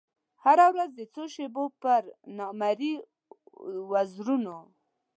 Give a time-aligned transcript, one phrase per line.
[0.43, 2.01] هره ورځ د څو شېبو پر
[2.37, 2.93] نامریي
[3.91, 4.57] وزرونو